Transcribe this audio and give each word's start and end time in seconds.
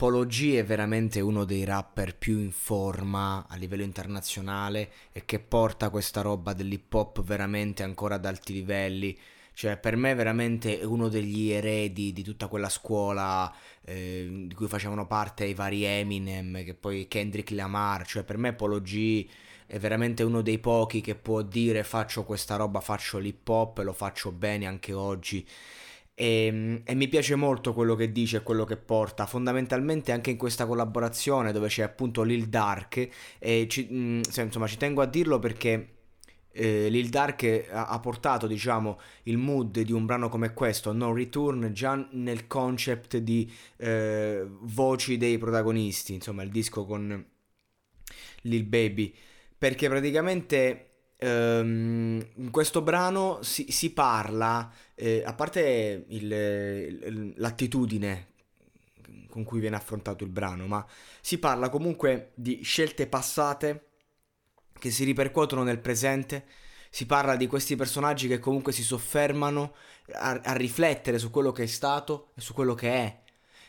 Polo 0.00 0.24
G 0.24 0.54
è 0.54 0.64
veramente 0.64 1.20
uno 1.20 1.44
dei 1.44 1.62
rapper 1.62 2.16
più 2.16 2.38
in 2.38 2.52
forma 2.52 3.44
a 3.46 3.54
livello 3.56 3.82
internazionale 3.82 4.90
e 5.12 5.26
che 5.26 5.40
porta 5.40 5.90
questa 5.90 6.22
roba 6.22 6.54
dell'hip 6.54 6.90
hop 6.94 7.22
veramente 7.22 7.82
ancora 7.82 8.14
ad 8.14 8.24
alti 8.24 8.54
livelli. 8.54 9.14
Cioè, 9.52 9.76
per 9.76 9.96
me 9.96 10.14
veramente 10.14 10.80
è 10.80 10.84
uno 10.84 11.08
degli 11.08 11.50
eredi 11.50 12.14
di 12.14 12.22
tutta 12.22 12.46
quella 12.46 12.70
scuola 12.70 13.54
eh, 13.84 14.44
di 14.46 14.54
cui 14.54 14.68
facevano 14.68 15.06
parte 15.06 15.44
i 15.44 15.52
vari 15.52 15.84
Eminem, 15.84 16.64
che 16.64 16.72
poi 16.72 17.06
Kendrick 17.06 17.50
Lamar. 17.50 18.06
Cioè, 18.06 18.24
per 18.24 18.38
me 18.38 18.54
Polo 18.54 18.80
G 18.80 19.28
è 19.66 19.78
veramente 19.78 20.22
uno 20.22 20.40
dei 20.40 20.58
pochi 20.58 21.02
che 21.02 21.14
può 21.14 21.42
dire 21.42 21.84
faccio 21.84 22.24
questa 22.24 22.56
roba, 22.56 22.80
faccio 22.80 23.18
l'hip 23.18 23.46
hop 23.46 23.80
e 23.80 23.82
lo 23.82 23.92
faccio 23.92 24.32
bene 24.32 24.64
anche 24.64 24.94
oggi. 24.94 25.46
E, 26.20 26.46
ehm, 26.46 26.82
e, 26.84 26.94
mi 26.94 27.08
piace 27.08 27.34
molto 27.34 27.72
quello 27.72 27.94
che 27.94 28.12
dice 28.12 28.38
e 28.38 28.42
quello 28.42 28.64
che 28.64 28.76
porta, 28.76 29.24
fondamentalmente 29.24 30.12
anche 30.12 30.30
in 30.30 30.36
questa 30.36 30.66
collaborazione 30.66 31.50
dove 31.50 31.68
c'è 31.68 31.82
appunto 31.82 32.22
Lil 32.22 32.48
Dark, 32.48 33.08
e 33.38 33.66
ci, 33.68 33.86
mh, 33.90 34.20
insomma 34.36 34.66
ci 34.66 34.76
tengo 34.76 35.00
a 35.00 35.06
dirlo 35.06 35.38
perché 35.38 35.94
eh, 36.52 36.88
Lil 36.90 37.08
Dark 37.08 37.68
ha, 37.70 37.86
ha, 37.88 37.98
portato 38.00 38.46
diciamo 38.46 39.00
il 39.24 39.38
mood 39.38 39.80
di 39.80 39.92
un 39.92 40.04
brano 40.04 40.28
come 40.28 40.52
questo, 40.52 40.92
No 40.92 41.14
Return, 41.14 41.72
già 41.72 42.06
nel 42.12 42.46
concept 42.46 43.16
di 43.16 43.50
eh, 43.78 44.46
voci 44.46 45.16
dei 45.16 45.38
protagonisti, 45.38 46.12
insomma 46.14 46.42
il 46.42 46.50
disco 46.50 46.84
con 46.84 47.24
Lil 48.42 48.64
Baby, 48.64 49.14
perché 49.56 49.88
praticamente 49.88 50.89
Um, 51.22 52.26
in 52.36 52.50
questo 52.50 52.80
brano 52.80 53.42
si, 53.42 53.66
si 53.70 53.92
parla, 53.92 54.72
eh, 54.94 55.22
a 55.22 55.34
parte 55.34 56.06
il, 56.08 57.34
l'attitudine 57.36 58.28
con 59.28 59.44
cui 59.44 59.60
viene 59.60 59.76
affrontato 59.76 60.24
il 60.24 60.30
brano, 60.30 60.66
ma 60.66 60.84
si 61.20 61.38
parla 61.38 61.68
comunque 61.68 62.32
di 62.34 62.62
scelte 62.62 63.06
passate 63.06 63.88
che 64.78 64.90
si 64.90 65.04
ripercuotono 65.04 65.62
nel 65.62 65.78
presente. 65.78 66.46
Si 66.90 67.06
parla 67.06 67.36
di 67.36 67.46
questi 67.46 67.76
personaggi 67.76 68.26
che 68.26 68.40
comunque 68.40 68.72
si 68.72 68.82
soffermano 68.82 69.74
a, 70.14 70.40
a 70.42 70.52
riflettere 70.54 71.18
su 71.18 71.30
quello 71.30 71.52
che 71.52 71.62
è 71.62 71.66
stato 71.66 72.32
e 72.34 72.40
su 72.40 72.52
quello 72.52 72.74
che 72.74 72.90
è. 72.90 73.20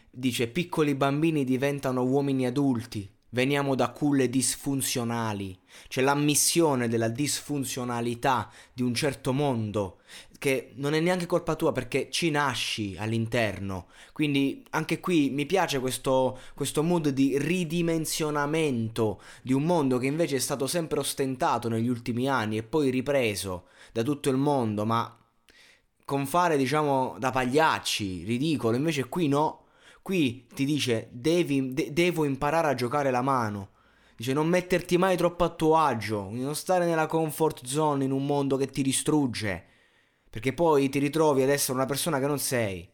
Dice 0.10 0.48
piccoli 0.48 0.96
bambini 0.96 1.44
diventano 1.44 2.04
uomini 2.04 2.48
adulti, 2.48 3.14
Veniamo 3.34 3.76
da 3.76 3.92
culle 3.92 4.30
disfunzionali, 4.30 5.58
c'è 5.88 6.02
l'ammissione 6.02 6.90
della 6.90 7.08
disfunzionalità 7.08 8.52
di 8.74 8.82
un 8.82 8.94
certo 8.94 9.32
mondo 9.32 10.02
che 10.38 10.74
non 10.76 10.94
è 10.94 11.00
neanche 11.00 11.28
colpa 11.28 11.56
tua 11.56 11.72
perché 11.72 12.09
ci 12.12 12.30
nasci 12.30 12.98
all'interno. 12.98 13.88
Quindi 14.12 14.66
anche 14.72 15.00
qui 15.00 15.30
mi 15.30 15.46
piace 15.46 15.80
questo, 15.80 16.40
questo 16.54 16.84
mood 16.84 17.08
di 17.08 17.38
ridimensionamento 17.38 19.22
di 19.42 19.54
un 19.54 19.64
mondo 19.64 19.98
che 19.98 20.08
invece 20.08 20.36
è 20.36 20.40
stato 20.40 20.68
sempre 20.68 21.00
ostentato 21.00 21.70
negli 21.70 21.88
ultimi 21.88 22.28
anni 22.28 22.58
e 22.58 22.64
poi 22.64 22.90
ripreso 22.90 23.68
da 23.94 24.04
tutto 24.04 24.30
il 24.30 24.36
mondo, 24.36 24.84
ma 24.84 25.18
con 26.03 26.25
fare 26.25 26.58
diciamo 26.58 27.16
da 27.18 27.31
pagliacci, 27.31 28.24
ridicolo, 28.25 28.75
invece 28.75 29.08
qui 29.08 29.30
no 29.30 29.61
Qui 30.01 30.47
ti 30.53 30.66
dice 30.66 31.09
devi, 31.12 31.73
de- 31.73 31.94
devo 31.94 32.25
imparare 32.25 32.67
a 32.67 32.73
giocare 32.73 33.12
la 33.12 33.22
mano. 33.22 33.69
Dice 34.16 34.34
non 34.34 34.47
metterti 34.47 34.97
mai 34.97 35.17
troppo 35.17 35.44
a 35.44 35.50
tuo 35.50 35.78
agio, 35.78 36.29
non 36.31 36.56
stare 36.56 36.85
nella 36.85 37.07
comfort 37.07 37.66
zone 37.66 38.06
in 38.06 38.12
un 38.12 38.25
mondo 38.25 38.57
che 38.57 38.67
ti 38.67 38.81
distrugge. 38.81 39.66
Perché 40.29 40.53
poi 40.53 40.89
ti 40.89 41.00
ritrovi 41.00 41.44
ad 41.44 41.50
essere 41.50 41.73
una 41.73 41.85
persona 41.85 42.19
che 42.19 42.28
non 42.28 42.39
sei. 42.39 42.89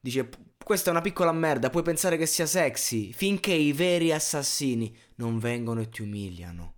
Dice 0.00 0.28
questa 0.62 0.88
è 0.88 0.92
una 0.92 1.02
piccola 1.02 1.32
merda, 1.32 1.70
puoi 1.70 1.82
pensare 1.82 2.16
che 2.16 2.26
sia 2.26 2.46
sexy, 2.46 3.12
finché 3.12 3.52
i 3.52 3.72
veri 3.72 4.12
assassini 4.12 4.96
non 5.16 5.38
vengono 5.38 5.80
e 5.80 5.88
ti 5.88 6.02
umiliano. 6.02 6.74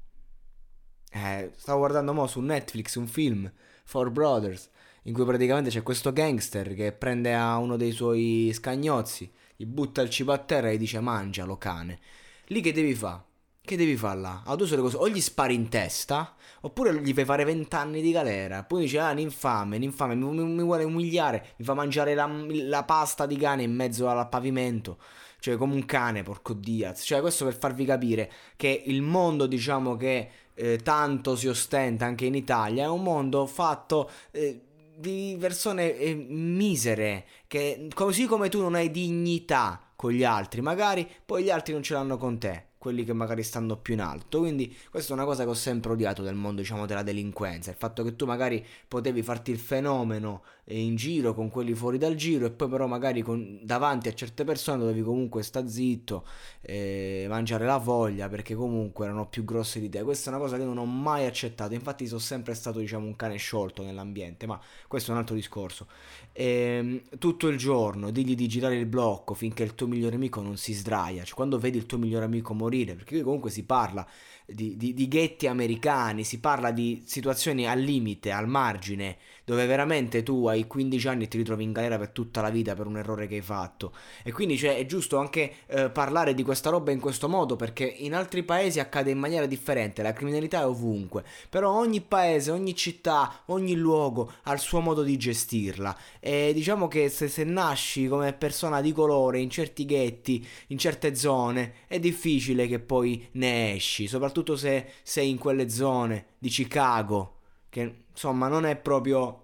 Eh, 1.10 1.52
stavo 1.54 1.78
guardando 1.78 2.12
mo 2.12 2.26
su 2.26 2.40
Netflix 2.40 2.96
un 2.96 3.06
film, 3.06 3.50
Four 3.84 4.10
Brothers 4.10 4.70
in 5.04 5.12
cui 5.12 5.25
praticamente 5.25 5.70
c'è 5.70 5.82
questo 5.82 6.12
gangster 6.12 6.75
che 6.75 6.92
prende 6.92 7.34
a 7.34 7.59
uno 7.59 7.76
dei 7.76 7.92
suoi 7.92 8.50
scagnozzi, 8.53 9.31
gli 9.56 9.65
butta 9.66 10.03
il 10.03 10.10
cibo 10.10 10.32
a 10.32 10.38
terra 10.38 10.70
e 10.70 10.75
gli 10.75 10.78
dice 10.78 11.00
mangialo 11.00 11.56
cane. 11.56 11.98
Lì 12.47 12.60
che 12.60 12.72
devi 12.72 12.94
fare? 12.94 13.22
Che 13.60 13.76
devi 13.76 13.97
fare 13.97 14.20
là? 14.20 14.43
A 14.44 14.56
due 14.56 14.66
sole 14.66 14.82
cose, 14.82 14.97
o 14.97 15.09
gli 15.09 15.20
spari 15.20 15.54
in 15.54 15.69
testa, 15.69 16.34
oppure 16.62 16.94
gli 17.03 17.14
fai 17.14 17.25
fare 17.25 17.44
vent'anni 17.44 18.03
di 18.03 18.12
galera. 18.12 18.62
Poi 18.62 18.82
dice, 18.82 18.98
ah, 18.98 19.12
l'infame, 19.12 19.78
l'infame, 19.78 20.14
mi, 20.14 20.26
mi, 20.31 20.44
mi, 20.44 20.62
vuole 20.62 20.84
umiliare, 20.84 21.54
mi 21.56 21.64
fa 21.64 21.72
mangiare 21.72 22.14
la, 22.14 22.26
la, 22.26 22.84
pasta 22.84 23.25
di 23.25 23.37
cane 23.37 23.62
in 23.62 23.75
mezzo 23.75 24.06
al 24.09 24.28
pavimento. 24.28 24.98
Cioè, 25.38 25.56
come 25.56 25.75
un 25.75 25.84
cane, 25.87 26.22
porco 26.22 26.53
Diaz. 26.53 27.03
Cioè, 27.04 27.20
questo 27.20 27.44
per 27.44 27.56
farvi 27.59 27.87
capire 27.87 28.31
che 28.56 28.82
il 28.87 29.00
mondo, 29.00 29.47
diciamo, 29.47 29.97
che 29.97 30.31
eh, 30.54 30.78
tanto 30.82 31.37
si 31.37 31.48
ostenta 31.48 32.04
anche 32.04 32.26
in 32.26 32.34
Italia, 32.34 32.84
è 32.84 32.88
un 32.88 33.03
mondo 33.03 33.47
fatto... 33.47 34.10
Eh, 34.31 34.60
di 34.97 35.37
persone 35.38 35.97
eh, 35.97 36.15
misere, 36.15 37.27
che 37.47 37.88
così 37.94 38.27
come 38.27 38.49
tu 38.49 38.60
non 38.60 38.75
hai 38.75 38.91
dignità 38.91 39.93
con 39.97 40.12
gli 40.12 40.25
altri, 40.25 40.60
magari 40.60 41.09
poi 41.25 41.44
gli 41.44 41.50
altri 41.50 41.72
non 41.72 41.82
ce 41.82 41.94
l'hanno 41.94 42.16
con 42.16 42.38
te 42.38 42.72
quelli 42.84 43.02
che 43.02 43.14
magari 43.14 43.42
stanno 43.42 43.78
più 43.78 43.94
in 43.94 44.02
alto. 44.02 44.40
Quindi 44.40 44.76
questa 44.90 45.14
è 45.14 45.16
una 45.16 45.24
cosa 45.24 45.44
che 45.44 45.48
ho 45.48 45.54
sempre 45.54 45.92
odiato 45.92 46.22
del 46.22 46.34
mondo, 46.34 46.60
diciamo, 46.60 46.84
della 46.84 47.02
delinquenza. 47.02 47.70
Il 47.70 47.78
fatto 47.78 48.02
che 48.04 48.14
tu 48.14 48.26
magari 48.26 48.62
potevi 48.86 49.22
farti 49.22 49.50
il 49.50 49.58
fenomeno 49.58 50.42
in 50.68 50.94
giro 50.96 51.34
con 51.34 51.48
quelli 51.48 51.74
fuori 51.74 51.98
dal 51.98 52.14
giro 52.14 52.46
e 52.46 52.50
poi 52.50 52.68
però 52.68 52.86
magari 52.86 53.20
con, 53.20 53.58
davanti 53.62 54.08
a 54.08 54.14
certe 54.14 54.44
persone 54.44 54.78
dovevi 54.78 55.02
comunque 55.02 55.42
sta 55.42 55.66
zitto, 55.66 56.24
eh, 56.62 57.26
mangiare 57.28 57.66
la 57.66 57.76
voglia 57.76 58.28
perché 58.28 58.54
comunque 58.54 59.06
erano 59.06 59.28
più 59.28 59.44
grossi 59.44 59.80
di 59.80 59.88
te. 59.88 60.02
Questa 60.02 60.30
è 60.30 60.34
una 60.34 60.42
cosa 60.42 60.58
che 60.58 60.64
non 60.64 60.76
ho 60.76 60.84
mai 60.84 61.24
accettato. 61.24 61.72
Infatti 61.72 62.06
sono 62.06 62.20
sempre 62.20 62.52
stato, 62.52 62.80
diciamo, 62.80 63.06
un 63.06 63.16
cane 63.16 63.36
sciolto 63.36 63.82
nell'ambiente, 63.82 64.46
ma 64.46 64.60
questo 64.88 65.10
è 65.10 65.14
un 65.14 65.20
altro 65.20 65.34
discorso. 65.34 65.86
E, 66.32 66.44
ehm, 66.44 67.02
tutto 67.18 67.48
il 67.48 67.56
giorno 67.56 68.10
digli 68.10 68.34
di 68.34 68.46
girare 68.46 68.76
il 68.76 68.86
blocco 68.86 69.32
finché 69.32 69.62
il 69.62 69.74
tuo 69.74 69.86
migliore 69.86 70.16
amico 70.16 70.42
non 70.42 70.58
si 70.58 70.74
sdraia. 70.74 71.24
Cioè 71.24 71.34
quando 71.34 71.58
vedi 71.58 71.78
il 71.78 71.86
tuo 71.86 71.96
migliore 71.96 72.26
amico 72.26 72.52
morire 72.52 72.73
morire, 72.74 72.94
perché 72.94 73.22
comunque 73.22 73.50
si 73.50 73.64
parla 73.64 74.06
di, 74.47 74.77
di, 74.77 74.93
di, 74.93 75.09
ghetti 75.09 75.47
americani, 75.47 76.22
si 76.22 76.38
parla 76.38 76.71
di 76.71 77.03
situazioni 77.06 77.66
al 77.66 77.81
limite, 77.81 78.31
al 78.31 78.47
margine, 78.47 79.16
dove 79.44 79.65
veramente 79.66 80.22
tu 80.22 80.47
hai 80.47 80.66
15 80.66 81.09
anni 81.09 81.25
e 81.25 81.28
ti 81.28 81.38
ritrovi 81.38 81.65
in 81.65 81.72
galera 81.72 81.99
per 81.99 82.10
tutta 82.10 82.43
la 82.43 82.50
vita 82.50 82.75
per 82.75 82.87
un 82.87 82.99
errore 82.99 83.27
che 83.27 83.37
hai 83.37 83.41
fatto. 83.41 83.93
E 84.22 84.32
quindi 84.32 84.59
cioè, 84.59 84.77
è 84.77 84.87
giusto 84.87 85.16
anche 85.16 85.53
eh, 85.66 85.91
parlare 85.91 86.34
di 86.34 86.43
questa 86.43 86.71
roba 86.71 86.93
in 86.93 87.00
questo 87.00 87.28
modo, 87.28 87.56
perché 87.56 87.84
in 87.84 88.15
altri 88.15 88.43
paesi 88.43 88.81
accade 88.81 89.10
in 89.10 89.19
maniera 89.19 89.47
differente, 89.47 90.03
la 90.03 90.12
criminalità 90.12 90.61
è 90.61 90.66
ovunque, 90.66 91.25
però 91.49 91.72
ogni 91.72 92.03
paese, 92.03 92.50
ogni 92.50 92.75
città, 92.75 93.43
ogni 93.47 93.75
luogo 93.75 94.31
ha 94.43 94.53
il 94.53 94.61
suo 94.61 94.81
modo 94.81 95.03
di 95.03 95.16
gestirla. 95.16 95.97
E 96.21 96.53
diciamo 96.53 96.87
che 96.87 97.09
se, 97.09 97.28
se 97.28 97.44
nasci 97.44 98.09
come 98.09 98.32
persona 98.34 98.82
di 98.82 98.93
colore 98.93 99.41
in 99.41 99.49
certi 99.49 99.87
ghetti, 99.87 100.47
in 100.69 100.78
certe 100.78 101.15
zone, 101.15 101.75
è 101.87 101.99
difficile 101.99 102.67
che 102.67 102.79
poi 102.79 103.26
ne 103.32 103.75
esci, 103.75 104.06
soprattutto 104.06 104.33
soprattutto 104.34 104.56
se 104.56 104.86
sei 105.02 105.31
in 105.31 105.38
quelle 105.38 105.69
zone 105.69 106.26
di 106.38 106.48
Chicago, 106.48 107.36
che 107.69 108.04
insomma 108.10 108.48
non 108.48 108.66
è 108.66 108.76
proprio... 108.76 109.42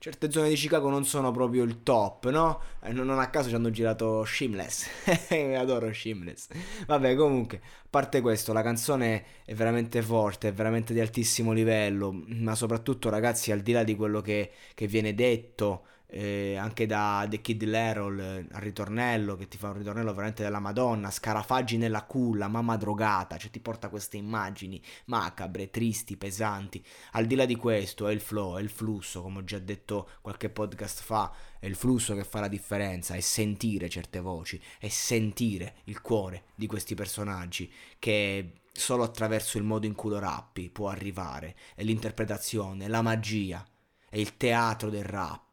Certe 0.00 0.30
zone 0.30 0.48
di 0.48 0.54
Chicago 0.54 0.88
non 0.88 1.04
sono 1.04 1.30
proprio 1.30 1.62
il 1.62 1.82
top, 1.82 2.30
no? 2.30 2.62
Eh, 2.82 2.90
non 2.90 3.18
a 3.18 3.28
caso 3.28 3.50
ci 3.50 3.54
hanno 3.54 3.68
girato 3.68 4.24
Shameless. 4.24 4.88
Adoro 5.58 5.92
Shameless. 5.92 6.46
Vabbè, 6.86 7.14
comunque, 7.16 7.58
a 7.58 7.86
parte 7.90 8.22
questo, 8.22 8.54
la 8.54 8.62
canzone 8.62 9.24
è 9.44 9.52
veramente 9.52 10.00
forte, 10.00 10.48
è 10.48 10.52
veramente 10.54 10.94
di 10.94 11.00
altissimo 11.00 11.52
livello, 11.52 12.12
ma 12.28 12.54
soprattutto, 12.54 13.10
ragazzi, 13.10 13.52
al 13.52 13.60
di 13.60 13.72
là 13.72 13.84
di 13.84 13.94
quello 13.94 14.22
che, 14.22 14.52
che 14.72 14.86
viene 14.86 15.14
detto, 15.14 15.82
eh, 16.10 16.56
anche 16.56 16.86
da 16.86 17.24
The 17.28 17.40
Kid 17.40 17.62
Lerol 17.62 18.20
eh, 18.20 18.46
al 18.50 18.60
ritornello, 18.60 19.36
che 19.36 19.48
ti 19.48 19.56
fa 19.56 19.68
un 19.68 19.78
ritornello 19.78 20.12
veramente 20.12 20.42
della 20.42 20.58
Madonna, 20.58 21.10
scarafaggi 21.10 21.76
nella 21.76 22.04
culla, 22.04 22.48
mamma 22.48 22.76
drogata, 22.76 23.36
cioè 23.36 23.50
ti 23.50 23.60
porta 23.60 23.88
queste 23.88 24.16
immagini 24.16 24.82
macabre, 25.06 25.70
tristi, 25.70 26.16
pesanti. 26.16 26.84
Al 27.12 27.26
di 27.26 27.36
là 27.36 27.44
di 27.44 27.56
questo 27.56 28.08
è 28.08 28.12
il 28.12 28.20
flow, 28.20 28.58
è 28.58 28.60
il 28.60 28.70
flusso, 28.70 29.22
come 29.22 29.38
ho 29.38 29.44
già 29.44 29.58
detto 29.58 30.08
qualche 30.20 30.50
podcast 30.50 31.02
fa, 31.02 31.32
è 31.58 31.66
il 31.66 31.76
flusso 31.76 32.14
che 32.14 32.24
fa 32.24 32.40
la 32.40 32.48
differenza, 32.48 33.14
è 33.14 33.20
sentire 33.20 33.88
certe 33.88 34.20
voci, 34.20 34.60
è 34.78 34.88
sentire 34.88 35.76
il 35.84 36.00
cuore 36.00 36.44
di 36.56 36.66
questi 36.66 36.94
personaggi 36.94 37.72
che 37.98 38.54
solo 38.72 39.02
attraverso 39.02 39.58
il 39.58 39.64
modo 39.64 39.86
in 39.86 39.94
cui 39.94 40.10
lo 40.10 40.18
rappi 40.18 40.70
può 40.70 40.88
arrivare, 40.88 41.54
è 41.74 41.82
l'interpretazione, 41.82 42.88
la 42.88 43.02
magia, 43.02 43.64
è 44.08 44.16
il 44.16 44.36
teatro 44.36 44.90
del 44.90 45.04
rap 45.04 45.49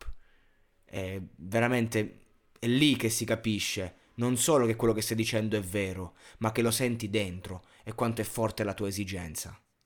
è 0.98 1.22
veramente 1.36 2.20
è 2.60 2.66
lì 2.68 2.96
che 2.96 3.10
si 3.10 3.24
capisce 3.24 3.96
non 4.16 4.36
solo 4.36 4.66
che 4.66 4.76
quello 4.76 4.94
che 4.94 5.02
stai 5.02 5.16
dicendo 5.16 5.56
è 5.58 5.62
vero, 5.62 6.16
ma 6.40 6.52
che 6.52 6.64
lo 6.64 6.72
senti 6.72 7.10
dentro 7.10 7.66
e 7.84 7.94
quanto 7.94 8.22
è 8.22 8.24
forte 8.24 8.64
la 8.64 8.74
tua 8.74 8.88
esigenza. 8.88 9.60